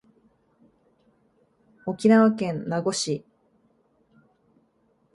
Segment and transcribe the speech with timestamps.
[1.85, 3.23] 沖縄県名護市